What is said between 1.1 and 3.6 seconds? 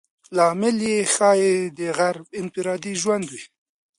ښایي د غرب انفرادي ژوند وي.